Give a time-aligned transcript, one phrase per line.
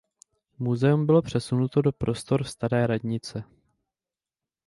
[0.59, 3.43] Muzeum bylo přesunuto do prostor "staré radnice".